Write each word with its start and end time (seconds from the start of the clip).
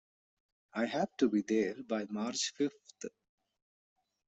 I 0.73 0.87
have 0.87 1.15
to 1.17 1.29
be 1.29 1.41
there 1.43 1.75
by 1.83 2.05
March 2.09 2.53
fifth. 2.57 3.05